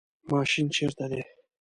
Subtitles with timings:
[0.31, 1.21] ماشین چیرته دی؟